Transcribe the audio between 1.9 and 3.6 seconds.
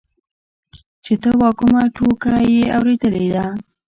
ټوکه يې اورېدلې ده.